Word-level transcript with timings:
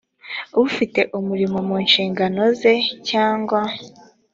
ufite 0.65 0.99
umurimo 1.19 1.57
mu 1.67 1.77
nshingano 1.85 2.43
ze 2.59 2.73
cyangwa 3.09 3.59